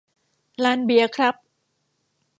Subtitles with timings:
[0.63, 1.35] ลานเบียร์ครับ